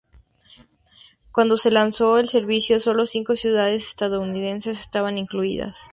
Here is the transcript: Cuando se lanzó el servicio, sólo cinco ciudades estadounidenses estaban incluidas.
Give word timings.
Cuando 1.31 1.57
se 1.57 1.69
lanzó 1.69 2.17
el 2.17 2.27
servicio, 2.27 2.79
sólo 2.79 3.05
cinco 3.05 3.35
ciudades 3.35 3.83
estadounidenses 3.85 4.79
estaban 4.81 5.19
incluidas. 5.19 5.89